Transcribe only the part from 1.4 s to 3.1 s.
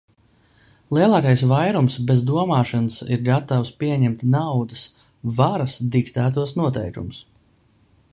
vairums bez domāšanas